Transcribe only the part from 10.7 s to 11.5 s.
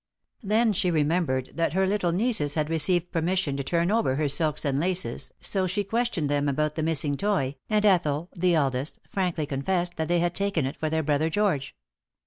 for their brother